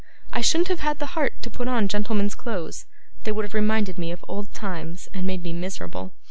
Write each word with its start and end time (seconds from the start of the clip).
I 0.33 0.41
shouldn't 0.41 0.69
have 0.69 0.79
had 0.79 0.97
the 0.97 1.13
heart 1.13 1.33
to 1.43 1.51
put 1.51 1.67
on 1.67 1.87
gentleman's 1.87 2.33
clothes. 2.33 2.85
They 3.23 3.31
would 3.31 3.45
have 3.45 3.53
reminded 3.53 3.99
me 3.99 4.09
of 4.11 4.25
old 4.27 4.51
times 4.51 5.07
and 5.13 5.27
made 5.27 5.43
me 5.43 5.53
miserable. 5.53 6.11